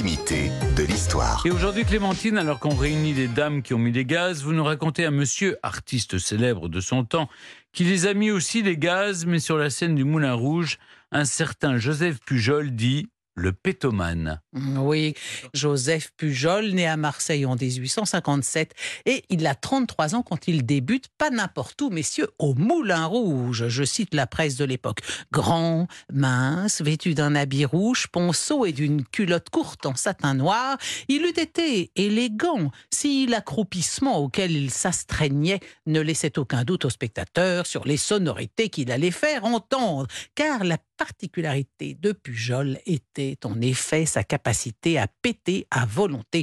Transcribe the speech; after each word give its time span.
de 0.00 0.84
l'histoire. 0.84 1.42
Et 1.44 1.50
aujourd'hui, 1.50 1.84
Clémentine, 1.84 2.38
alors 2.38 2.60
qu'on 2.60 2.76
réunit 2.76 3.14
des 3.14 3.26
dames 3.26 3.62
qui 3.62 3.74
ont 3.74 3.78
mis 3.78 3.90
des 3.90 4.04
gaz, 4.04 4.44
vous 4.44 4.52
nous 4.52 4.62
racontez 4.62 5.04
un 5.04 5.10
monsieur, 5.10 5.58
artiste 5.64 6.18
célèbre 6.18 6.68
de 6.68 6.78
son 6.78 7.04
temps, 7.04 7.28
qui 7.72 7.82
les 7.82 8.06
a 8.06 8.14
mis 8.14 8.30
aussi 8.30 8.62
les 8.62 8.76
gaz, 8.76 9.26
mais 9.26 9.40
sur 9.40 9.58
la 9.58 9.70
scène 9.70 9.96
du 9.96 10.04
Moulin 10.04 10.34
Rouge, 10.34 10.78
un 11.10 11.24
certain 11.24 11.78
Joseph 11.78 12.20
Pujol 12.24 12.76
dit 12.76 13.08
le 13.38 13.52
pétomane. 13.52 14.40
Oui, 14.52 15.14
Joseph 15.54 16.10
Pujol, 16.16 16.72
né 16.72 16.86
à 16.86 16.96
Marseille 16.96 17.46
en 17.46 17.56
1857, 17.56 18.74
et 19.06 19.24
il 19.30 19.46
a 19.46 19.54
33 19.54 20.14
ans 20.14 20.22
quand 20.22 20.48
il 20.48 20.66
débute, 20.66 21.06
pas 21.16 21.30
n'importe 21.30 21.80
où, 21.80 21.90
messieurs, 21.90 22.28
au 22.38 22.54
Moulin 22.54 23.06
Rouge. 23.06 23.68
Je 23.68 23.84
cite 23.84 24.14
la 24.14 24.26
presse 24.26 24.56
de 24.56 24.64
l'époque. 24.64 25.00
Grand, 25.32 25.86
mince, 26.12 26.82
vêtu 26.82 27.14
d'un 27.14 27.34
habit 27.34 27.64
rouge, 27.64 28.08
ponceau 28.08 28.66
et 28.66 28.72
d'une 28.72 29.04
culotte 29.04 29.50
courte 29.50 29.86
en 29.86 29.94
satin 29.94 30.34
noir, 30.34 30.76
il 31.08 31.22
eût 31.22 31.40
été 31.40 31.90
élégant 31.96 32.70
si 32.92 33.26
l'accroupissement 33.26 34.18
auquel 34.18 34.52
il 34.52 34.70
s'astreignait 34.70 35.60
ne 35.86 36.00
laissait 36.00 36.38
aucun 36.38 36.64
doute 36.64 36.84
aux 36.84 36.90
spectateurs 36.90 37.66
sur 37.66 37.84
les 37.84 37.96
sonorités 37.96 38.68
qu'il 38.68 38.90
allait 38.90 39.10
faire 39.10 39.44
entendre, 39.44 40.06
car 40.34 40.64
la 40.64 40.78
particularité 40.98 41.96
de 41.98 42.12
Pujol 42.12 42.78
était 42.84 43.38
en 43.44 43.60
effet 43.60 44.04
sa 44.04 44.24
capacité 44.24 44.98
à 44.98 45.06
péter 45.22 45.66
à 45.70 45.86
volonté 45.86 46.42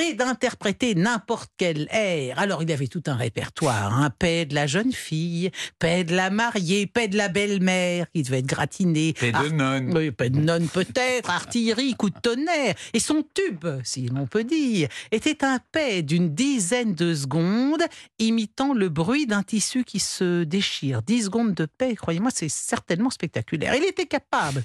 et 0.00 0.14
d'interpréter 0.14 0.94
n'importe 0.94 1.50
quel 1.56 1.88
air. 1.90 2.38
Alors 2.38 2.62
il 2.62 2.70
avait 2.70 2.86
tout 2.86 3.02
un 3.06 3.16
répertoire, 3.16 3.92
un 3.92 4.04
hein. 4.04 4.10
paix 4.10 4.46
de 4.46 4.54
la 4.54 4.68
jeune 4.68 4.92
fille, 4.92 5.50
paix 5.80 6.04
de 6.04 6.14
la 6.14 6.30
mariée, 6.30 6.86
paix 6.86 7.08
de 7.08 7.16
la 7.16 7.28
belle-mère 7.28 8.06
qui 8.14 8.22
devait 8.22 8.38
être 8.38 8.46
gratinée. 8.46 9.12
Paix 9.12 9.32
de 9.32 9.48
nonne. 9.48 9.92
Oui, 9.96 10.12
paix 10.12 10.30
de 10.30 10.38
nonne 10.38 10.68
peut-être, 10.68 11.28
artillerie, 11.28 11.94
coup 11.94 12.10
de 12.10 12.20
tonnerre. 12.20 12.74
Et 12.92 13.00
son 13.00 13.24
tube, 13.34 13.66
si 13.82 14.06
l'on 14.06 14.26
peut 14.26 14.44
dire, 14.44 14.88
était 15.10 15.44
un 15.44 15.58
paix 15.72 16.02
d'une 16.02 16.32
dizaine 16.32 16.94
de 16.94 17.12
secondes 17.12 17.82
imitant 18.20 18.72
le 18.72 18.88
bruit 18.88 19.26
d'un 19.26 19.42
tissu 19.42 19.82
qui 19.82 19.98
se 19.98 20.44
déchire. 20.44 21.02
Dix 21.02 21.24
secondes 21.24 21.54
de 21.54 21.66
paix, 21.66 21.96
croyez-moi, 21.96 22.30
c'est 22.32 22.48
certainement 22.48 23.10
spectaculaire. 23.10 23.74
Il 23.74 23.84
était 23.96 24.06
capable, 24.06 24.62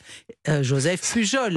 euh, 0.50 0.62
Joseph 0.62 1.14
Pujol, 1.14 1.56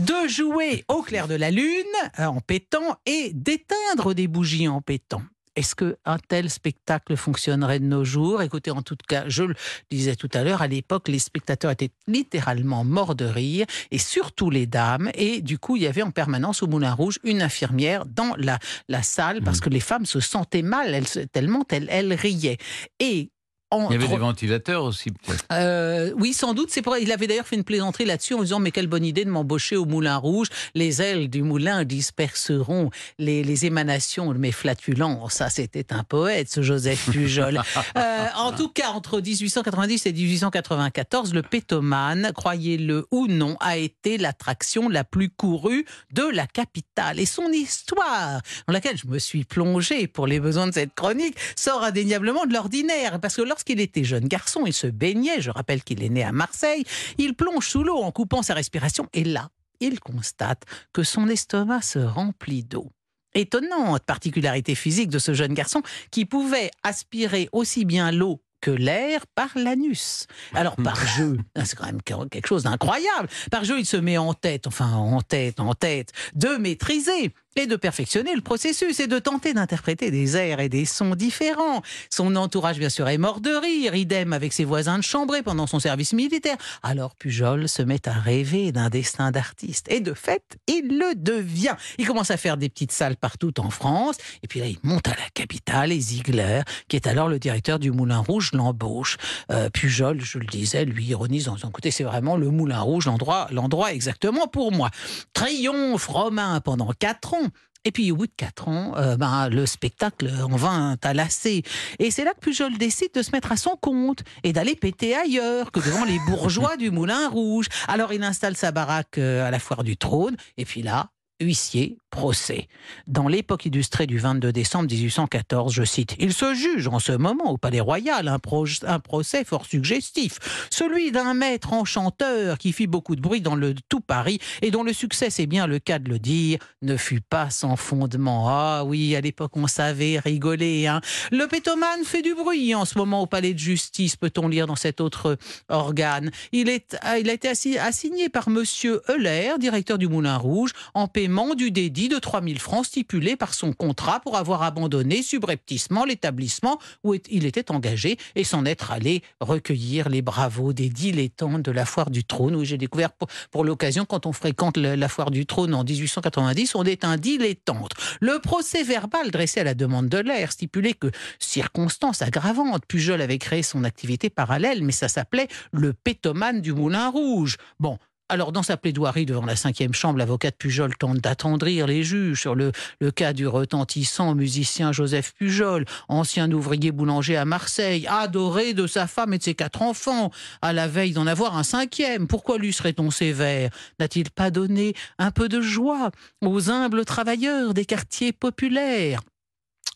de 0.00 0.28
jouer 0.28 0.84
au 0.88 1.02
clair 1.02 1.28
de 1.28 1.34
la 1.34 1.50
lune 1.50 1.84
euh, 2.18 2.26
en 2.26 2.40
pétant 2.40 2.96
et 3.06 3.30
d'éteindre 3.32 4.12
des 4.12 4.28
bougies 4.28 4.68
en 4.68 4.82
pétant. 4.82 5.22
Est-ce 5.56 5.74
qu'un 5.74 6.18
tel 6.28 6.50
spectacle 6.50 7.16
fonctionnerait 7.16 7.80
de 7.80 7.84
nos 7.84 8.04
jours? 8.04 8.42
Écoutez, 8.42 8.70
en 8.70 8.82
tout 8.82 8.96
cas, 9.08 9.24
je 9.28 9.42
le 9.44 9.54
disais 9.90 10.14
tout 10.14 10.28
à 10.34 10.44
l'heure, 10.44 10.62
à 10.62 10.68
l'époque, 10.68 11.08
les 11.08 11.18
spectateurs 11.18 11.70
étaient 11.70 11.90
littéralement 12.06 12.84
morts 12.84 13.14
de 13.14 13.24
rire, 13.24 13.66
et 13.90 13.98
surtout 13.98 14.50
les 14.50 14.66
dames. 14.66 15.10
Et 15.14 15.40
du 15.40 15.58
coup, 15.58 15.76
il 15.76 15.82
y 15.82 15.86
avait 15.86 16.02
en 16.02 16.12
permanence 16.12 16.62
au 16.62 16.66
Moulin 16.66 16.92
Rouge 16.92 17.18
une 17.24 17.42
infirmière 17.42 18.04
dans 18.06 18.36
la, 18.36 18.58
la 18.88 19.02
salle, 19.02 19.42
parce 19.42 19.58
mmh. 19.58 19.62
que 19.62 19.70
les 19.70 19.80
femmes 19.80 20.06
se 20.06 20.20
sentaient 20.20 20.62
mal, 20.62 20.94
elles, 20.94 21.28
tellement 21.28 21.64
elles, 21.70 21.88
elles 21.90 22.12
riaient. 22.12 22.58
Et 23.00 23.30
il 23.72 23.92
y 23.92 23.94
avait 23.94 24.08
des 24.08 24.16
ventilateurs 24.16 24.84
aussi, 24.84 25.10
peut-être. 25.10 25.44
Euh, 25.52 26.12
oui, 26.16 26.32
sans 26.32 26.54
doute. 26.54 26.70
C'est 26.70 26.82
pour... 26.82 26.96
Il 26.96 27.12
avait 27.12 27.26
d'ailleurs 27.26 27.46
fait 27.46 27.56
une 27.56 27.64
plaisanterie 27.64 28.04
là-dessus 28.04 28.34
en 28.34 28.42
disant 28.42 28.58
Mais 28.58 28.70
quelle 28.70 28.88
bonne 28.88 29.04
idée 29.04 29.24
de 29.24 29.30
m'embaucher 29.30 29.76
au 29.76 29.84
Moulin 29.84 30.16
Rouge. 30.16 30.48
Les 30.74 31.02
ailes 31.02 31.30
du 31.30 31.42
moulin 31.42 31.84
disperseront 31.84 32.90
les, 33.18 33.44
les 33.44 33.66
émanations 33.66 34.32
de 34.32 34.38
mes 34.38 34.52
flatulences. 34.52 35.34
Ça, 35.34 35.50
c'était 35.50 35.92
un 35.92 36.02
poète, 36.02 36.50
ce 36.50 36.62
Joseph 36.62 37.10
Pujol. 37.10 37.62
euh, 37.96 38.26
en 38.36 38.52
tout 38.52 38.68
cas, 38.68 38.88
entre 38.90 39.20
1890 39.20 40.06
et 40.06 40.12
1894, 40.12 41.32
le 41.34 41.42
pétomane, 41.42 42.32
croyez-le 42.34 43.06
ou 43.10 43.26
non, 43.28 43.56
a 43.60 43.76
été 43.76 44.18
l'attraction 44.18 44.88
la 44.88 45.04
plus 45.04 45.30
courue 45.30 45.84
de 46.12 46.24
la 46.24 46.46
capitale. 46.46 47.20
Et 47.20 47.26
son 47.26 47.50
histoire, 47.52 48.40
dans 48.66 48.72
laquelle 48.72 48.96
je 48.96 49.06
me 49.06 49.18
suis 49.18 49.44
plongé 49.44 50.06
pour 50.06 50.26
les 50.26 50.40
besoins 50.40 50.66
de 50.66 50.72
cette 50.72 50.94
chronique, 50.94 51.36
sort 51.56 51.84
indéniablement 51.84 52.46
de 52.46 52.52
l'ordinaire. 52.52 53.20
Parce 53.20 53.36
que 53.36 53.42
lorsqu'il 53.60 53.80
était 53.80 54.04
jeune 54.04 54.26
garçon, 54.26 54.62
il 54.64 54.72
se 54.72 54.86
baignait, 54.86 55.42
je 55.42 55.50
rappelle 55.50 55.82
qu'il 55.82 56.02
est 56.02 56.08
né 56.08 56.24
à 56.24 56.32
Marseille, 56.32 56.82
il 57.18 57.34
plonge 57.34 57.68
sous 57.68 57.84
l'eau 57.84 57.98
en 57.98 58.10
coupant 58.10 58.42
sa 58.42 58.54
respiration 58.54 59.06
et 59.12 59.22
là, 59.22 59.50
il 59.80 60.00
constate 60.00 60.62
que 60.94 61.02
son 61.02 61.28
estomac 61.28 61.82
se 61.82 61.98
remplit 61.98 62.64
d'eau. 62.64 62.90
Étonnante 63.34 64.02
particularité 64.04 64.74
physique 64.74 65.10
de 65.10 65.18
ce 65.18 65.34
jeune 65.34 65.52
garçon 65.52 65.82
qui 66.10 66.24
pouvait 66.24 66.70
aspirer 66.84 67.50
aussi 67.52 67.84
bien 67.84 68.12
l'eau 68.12 68.40
que 68.62 68.70
l'air 68.70 69.26
par 69.26 69.50
l'anus. 69.56 70.26
Alors 70.54 70.76
par 70.76 71.06
jeu, 71.06 71.36
c'est 71.64 71.76
quand 71.76 71.84
même 71.84 72.00
quelque 72.02 72.48
chose 72.48 72.62
d'incroyable. 72.62 73.28
Par 73.50 73.64
jeu, 73.64 73.78
il 73.78 73.86
se 73.86 73.98
met 73.98 74.16
en 74.16 74.32
tête, 74.32 74.66
enfin 74.66 74.90
en 74.94 75.20
tête, 75.20 75.60
en 75.60 75.74
tête, 75.74 76.12
de 76.34 76.56
maîtriser 76.56 77.34
et 77.56 77.66
de 77.66 77.76
perfectionner 77.76 78.34
le 78.34 78.40
processus 78.40 79.00
et 79.00 79.06
de 79.06 79.18
tenter 79.18 79.54
d'interpréter 79.54 80.10
des 80.10 80.36
airs 80.36 80.60
et 80.60 80.68
des 80.68 80.84
sons 80.84 81.14
différents. 81.14 81.82
Son 82.08 82.36
entourage, 82.36 82.78
bien 82.78 82.88
sûr, 82.88 83.08
est 83.08 83.18
mort 83.18 83.40
de 83.40 83.50
rire, 83.50 83.94
idem 83.94 84.32
avec 84.32 84.52
ses 84.52 84.64
voisins 84.64 84.98
de 84.98 85.02
chambrée 85.02 85.42
pendant 85.42 85.66
son 85.66 85.80
service 85.80 86.12
militaire. 86.12 86.56
Alors 86.82 87.14
Pujol 87.16 87.68
se 87.68 87.82
met 87.82 88.08
à 88.08 88.12
rêver 88.12 88.72
d'un 88.72 88.88
destin 88.88 89.30
d'artiste. 89.32 89.86
Et 89.90 90.00
de 90.00 90.14
fait, 90.14 90.58
il 90.68 90.98
le 90.98 91.14
devient. 91.16 91.74
Il 91.98 92.06
commence 92.06 92.30
à 92.30 92.36
faire 92.36 92.56
des 92.56 92.68
petites 92.68 92.92
salles 92.92 93.16
partout 93.16 93.58
en 93.60 93.70
France. 93.70 94.16
Et 94.42 94.48
puis 94.48 94.60
là, 94.60 94.66
il 94.66 94.78
monte 94.82 95.08
à 95.08 95.12
la 95.12 95.28
capitale 95.34 95.92
et 95.92 96.00
Ziegler, 96.00 96.62
qui 96.88 96.96
est 96.96 97.06
alors 97.06 97.28
le 97.28 97.38
directeur 97.38 97.78
du 97.78 97.90
Moulin 97.90 98.18
Rouge, 98.18 98.50
l'embauche. 98.52 99.16
Euh, 99.50 99.70
Pujol, 99.70 100.20
je 100.20 100.38
le 100.38 100.46
disais, 100.46 100.84
lui 100.84 101.06
ironise 101.06 101.48
en 101.48 101.56
disant, 101.56 101.68
écoutez, 101.68 101.90
c'est 101.90 102.04
vraiment 102.04 102.36
le 102.36 102.50
Moulin 102.50 102.80
Rouge, 102.80 103.06
l'endroit, 103.06 103.48
l'endroit 103.50 103.92
exactement 103.92 104.46
pour 104.46 104.70
moi. 104.70 104.90
Triomphe 105.32 106.06
romain 106.06 106.60
pendant 106.60 106.92
quatre 106.92 107.34
ans 107.34 107.39
et 107.84 107.92
puis 107.92 108.12
au 108.12 108.16
bout 108.16 108.26
de 108.26 108.32
quatre 108.36 108.68
ans, 108.68 108.94
euh, 108.96 109.16
ben, 109.16 109.48
le 109.48 109.64
spectacle 109.64 110.30
en 110.42 110.56
vint 110.56 110.96
à 111.02 111.14
lasser. 111.14 111.62
Et 111.98 112.10
c'est 112.10 112.24
là 112.24 112.32
que 112.34 112.40
Pujol 112.40 112.76
décide 112.76 113.12
de 113.14 113.22
se 113.22 113.30
mettre 113.30 113.52
à 113.52 113.56
son 113.56 113.76
compte 113.76 114.22
et 114.42 114.52
d'aller 114.52 114.76
péter 114.76 115.14
ailleurs 115.14 115.72
que 115.72 115.80
devant 115.80 116.04
les 116.04 116.18
bourgeois 116.26 116.76
du 116.76 116.90
Moulin 116.90 117.28
Rouge. 117.28 117.66
Alors 117.88 118.12
il 118.12 118.22
installe 118.22 118.56
sa 118.56 118.70
baraque 118.70 119.18
euh, 119.18 119.46
à 119.46 119.50
la 119.50 119.58
foire 119.58 119.82
du 119.82 119.96
trône. 119.96 120.36
Et 120.58 120.66
puis 120.66 120.82
là, 120.82 121.10
huissier, 121.40 121.96
procès. 122.10 122.68
Dans 123.06 123.28
l'époque 123.28 123.64
illustrée 123.64 124.06
du 124.06 124.18
22 124.18 124.52
décembre 124.52 124.90
1814, 124.90 125.72
je 125.72 125.84
cite, 125.84 126.16
Il 126.18 126.34
se 126.34 126.54
juge 126.54 126.88
en 126.88 126.98
ce 126.98 127.12
moment 127.12 127.50
au 127.50 127.56
Palais 127.56 127.80
Royal 127.80 128.28
un, 128.28 128.38
procès 128.38 129.44
fort 129.44 129.64
suggestif, 129.64 130.38
celui 130.70 131.12
d'un 131.12 131.34
maître 131.34 131.72
enchanteur 131.72 132.58
qui 132.58 132.72
fit 132.72 132.86
beaucoup 132.86 133.16
de 133.16 133.20
bruit 133.20 133.40
dans 133.40 133.54
le 133.54 133.74
tout 133.88 134.00
Paris 134.00 134.40
et 134.60 134.70
dont 134.70 134.82
le 134.82 134.92
succès, 134.92 135.30
c'est 135.30 135.46
bien 135.46 135.66
le 135.66 135.78
cas 135.78 135.98
de 135.98 136.10
le 136.10 136.18
dire, 136.18 136.58
ne 136.82 136.96
fut 136.96 137.20
pas 137.20 137.48
sans 137.50 137.76
fondement. 137.76 138.46
Ah 138.48 138.82
oui, 138.84 139.14
à 139.14 139.20
l'époque 139.20 139.56
on 139.56 139.66
savait 139.66 140.18
rigoler. 140.18 140.88
Hein. 140.88 141.00
Le 141.30 141.46
pétomane 141.46 142.04
fait 142.04 142.22
du 142.22 142.34
bruit 142.34 142.74
en 142.74 142.84
ce 142.84 142.98
moment 142.98 143.22
au 143.22 143.26
Palais 143.26 143.54
de 143.54 143.58
justice, 143.58 144.16
peut-on 144.16 144.48
lire 144.48 144.66
dans 144.66 144.76
cet 144.76 145.00
autre 145.00 145.38
organe. 145.68 146.30
Il, 146.52 146.68
il 146.68 147.30
a 147.30 147.32
été 147.32 147.48
assigné 147.78 148.28
par 148.28 148.50
Monsieur 148.50 149.00
Euler, 149.08 149.52
directeur 149.58 149.96
du 149.96 150.08
Moulin 150.08 150.36
Rouge, 150.36 150.72
en 150.94 151.06
paiement 151.06 151.54
du 151.54 151.70
dédit 151.70 151.99
de 152.08 152.18
3000 152.18 152.58
francs 152.58 152.86
stipulé 152.86 153.36
par 153.36 153.54
son 153.54 153.72
contrat 153.72 154.20
pour 154.20 154.36
avoir 154.36 154.62
abandonné 154.62 155.22
subrepticement 155.22 156.04
l'établissement 156.04 156.78
où 157.04 157.14
il 157.14 157.46
était 157.46 157.70
engagé 157.70 158.16
et 158.34 158.44
s'en 158.44 158.64
être 158.64 158.90
allé 158.90 159.22
recueillir 159.40 160.08
les 160.08 160.22
bravos 160.22 160.72
des 160.72 160.88
dilettantes 160.88 161.62
de 161.62 161.70
la 161.70 161.84
foire 161.84 162.10
du 162.10 162.24
trône 162.24 162.54
où 162.54 162.64
j'ai 162.64 162.78
découvert 162.78 163.10
pour, 163.50 163.64
l'occasion 163.64 164.04
quand 164.04 164.26
on 164.26 164.32
fréquente 164.32 164.76
la 164.76 165.08
foire 165.08 165.30
du 165.30 165.46
trône 165.46 165.74
en 165.74 165.84
1890 165.84 166.74
on 166.74 166.84
est 166.84 167.04
un 167.04 167.16
dilettante. 167.16 167.92
Le 168.20 168.38
procès 168.38 168.82
verbal 168.82 169.30
dressé 169.30 169.60
à 169.60 169.64
la 169.64 169.74
demande 169.74 170.08
de 170.08 170.18
l'air 170.18 170.52
stipulait 170.52 170.94
que 170.94 171.10
circonstance 171.38 172.22
aggravante 172.22 172.86
Pujol 172.86 173.20
avait 173.20 173.38
créé 173.38 173.62
son 173.62 173.84
activité 173.84 174.30
parallèle 174.30 174.82
mais 174.82 174.92
ça 174.92 175.08
s'appelait 175.08 175.48
le 175.72 175.92
pétomane 175.92 176.60
du 176.60 176.72
Moulin 176.72 177.10
Rouge. 177.10 177.56
Bon, 177.78 177.98
alors, 178.30 178.52
dans 178.52 178.62
sa 178.62 178.76
plaidoirie 178.76 179.26
devant 179.26 179.44
la 179.44 179.56
cinquième 179.56 179.92
chambre, 179.92 180.18
l'avocate 180.18 180.54
Pujol 180.56 180.96
tente 180.96 181.18
d'attendrir 181.18 181.88
les 181.88 182.04
juges 182.04 182.40
sur 182.40 182.54
le, 182.54 182.70
le 183.00 183.10
cas 183.10 183.32
du 183.32 183.46
retentissant 183.46 184.36
musicien 184.36 184.92
Joseph 184.92 185.34
Pujol, 185.34 185.84
ancien 186.08 186.50
ouvrier 186.52 186.92
boulanger 186.92 187.36
à 187.36 187.44
Marseille, 187.44 188.06
adoré 188.06 188.72
de 188.72 188.86
sa 188.86 189.08
femme 189.08 189.34
et 189.34 189.38
de 189.38 189.42
ses 189.42 189.54
quatre 189.54 189.82
enfants, 189.82 190.30
à 190.62 190.72
la 190.72 190.86
veille 190.86 191.12
d'en 191.12 191.26
avoir 191.26 191.56
un 191.56 191.64
cinquième. 191.64 192.28
Pourquoi 192.28 192.58
lui 192.58 192.72
serait-on 192.72 193.10
sévère? 193.10 193.70
N'a-t-il 193.98 194.30
pas 194.30 194.50
donné 194.50 194.94
un 195.18 195.32
peu 195.32 195.48
de 195.48 195.60
joie 195.60 196.12
aux 196.40 196.70
humbles 196.70 197.04
travailleurs 197.04 197.74
des 197.74 197.84
quartiers 197.84 198.32
populaires? 198.32 199.20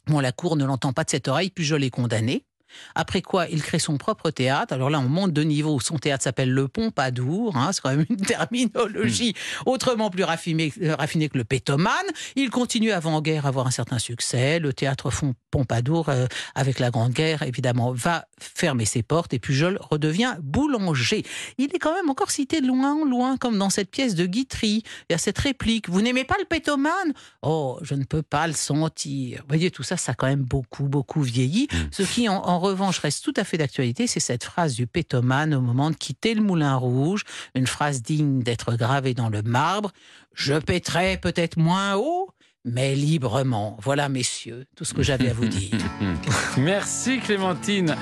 Bon, 0.09 0.19
la 0.19 0.33
cour 0.33 0.57
ne 0.57 0.65
l'entend 0.65 0.93
pas 0.93 1.05
de 1.05 1.11
cette 1.11 1.29
oreille, 1.29 1.51
Pujol 1.51 1.85
est 1.85 1.91
condamné 1.91 2.45
Après 2.95 3.23
quoi, 3.23 3.47
il 3.49 3.63
crée 3.63 3.79
son 3.79 3.97
propre 3.97 4.31
théâtre. 4.31 4.73
Alors 4.73 4.91
là, 4.91 5.01
on 5.01 5.09
monte 5.09 5.33
de 5.33 5.43
niveau. 5.43 5.81
Son 5.81 5.99
théâtre 5.99 6.25
s'appelle 6.25 6.51
le 6.51 6.69
Pompadour. 6.69 7.57
Hein, 7.57 7.71
c'est 7.73 7.81
quand 7.81 7.91
même 7.91 8.07
une 8.09 8.17
terminologie 8.27 9.35
autrement 9.67 10.11
plus 10.11 10.25
raffinée, 10.25 10.73
euh, 10.83 10.95
raffinée 10.95 11.29
que 11.29 11.39
le 11.39 11.45
pétomane. 11.45 11.93
Il 12.37 12.51
continue 12.51 12.93
avant-guerre 12.93 13.47
à 13.47 13.49
avoir 13.49 13.67
un 13.67 13.71
certain 13.71 13.99
succès. 13.99 14.59
Le 14.59 14.73
théâtre 14.73 15.11
Pompadour, 15.51 16.09
euh, 16.09 16.27
avec 16.55 16.79
la 16.79 16.91
Grande 16.91 17.13
Guerre, 17.13 17.43
évidemment, 17.43 17.93
va 17.93 18.27
fermer 18.39 18.85
ses 18.85 19.03
portes. 19.03 19.33
Et 19.35 19.39
Pujol 19.39 19.79
redevient 19.81 20.35
boulanger. 20.43 21.25
Il 21.59 21.75
est 21.75 21.79
quand 21.79 21.95
même 21.95 22.11
encore 22.11 22.31
cité 22.31 22.61
de 22.61 22.67
loin, 22.67 23.05
loin, 23.07 23.37
comme 23.37 23.59
dans 23.59 23.71
cette 23.71 23.91
pièce 23.91 24.15
de 24.15 24.27
Guitry. 24.27 24.83
Il 25.09 25.13
y 25.13 25.15
a 25.15 25.19
cette 25.19 25.39
réplique. 25.39 25.89
Vous 25.89 26.03
n'aimez 26.03 26.25
pas 26.25 26.37
le 26.39 26.45
pétomane? 26.45 27.13
Oh, 27.43 27.79
je 27.83 27.95
ne 27.95 28.05
peux 28.05 28.23
pas 28.23 28.47
le 28.47 28.53
sentir. 28.53 29.41
Vous 29.43 29.49
voyez, 29.49 29.71
tout 29.71 29.83
ça, 29.83 29.97
ça 29.97 30.13
a 30.13 30.15
quand 30.15 30.27
même 30.27 30.43
beaucoup, 30.45 30.85
beaucoup 30.85 31.23
vieilli. 31.23 31.69
Mm. 31.73 31.77
Ce 31.91 32.03
qui, 32.03 32.29
en, 32.29 32.37
en 32.37 32.59
revanche, 32.65 32.99
reste 32.99 33.25
tout 33.25 33.35
à 33.37 33.45
fait 33.45 33.59
d'actualité, 33.59 34.07
c'est 34.07 34.21
cette 34.21 34.45
phrase 34.45 34.75
du 34.75 34.87
pétomane 34.87 35.55
au 35.55 35.61
moment 35.61 35.91
de 35.91 35.97
quitter 35.97 36.35
le 36.35 36.43
Moulin 36.43 36.77
Rouge. 36.77 37.25
Une 37.55 37.67
phrase 37.67 38.03
digne 38.03 38.43
d'être 38.43 38.75
gravée 38.75 39.15
dans 39.15 39.29
le 39.29 39.43
marbre. 39.43 39.93
Je 40.35 40.55
pèterai 40.55 41.19
peut-être 41.19 41.57
moins 41.57 41.95
haut, 41.97 42.31
mais 42.65 42.95
librement. 42.95 43.77
Voilà, 43.83 44.09
messieurs, 44.09 44.67
tout 44.77 44.85
ce 44.85 44.95
que 44.95 45.03
j'avais 45.03 45.31
à 45.31 45.35
vous 45.35 45.47
dire. 45.47 45.79
Merci 46.57 47.21
Clémentine. 47.21 47.97